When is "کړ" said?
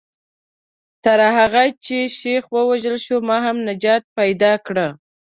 4.65-4.77